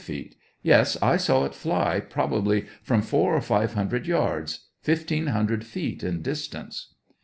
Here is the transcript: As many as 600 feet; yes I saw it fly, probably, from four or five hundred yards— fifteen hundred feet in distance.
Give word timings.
As 0.03 0.09
many 0.09 0.19
as 0.19 0.25
600 0.25 0.31
feet; 0.33 0.41
yes 0.63 0.97
I 1.03 1.17
saw 1.17 1.45
it 1.45 1.53
fly, 1.53 1.99
probably, 1.99 2.65
from 2.81 3.03
four 3.03 3.35
or 3.35 3.41
five 3.41 3.75
hundred 3.75 4.07
yards— 4.07 4.65
fifteen 4.81 5.27
hundred 5.27 5.63
feet 5.63 6.01
in 6.03 6.23
distance. 6.23 6.95